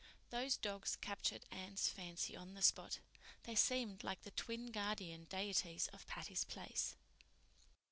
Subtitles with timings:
[0.31, 2.97] Those dogs captured Anne's fancy on the spot;
[3.43, 6.95] they seemed like the twin guardian deities of Patty's Place.